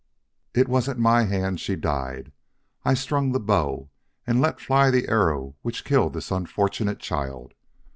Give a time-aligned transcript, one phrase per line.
[0.55, 2.31] "It was at my hand she died.
[2.83, 3.91] I strung the bow
[4.25, 7.53] and let fly the arrow which killed this unfortunate child.